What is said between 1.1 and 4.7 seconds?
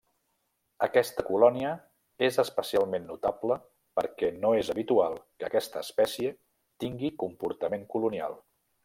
colònia és especialment notable perquè no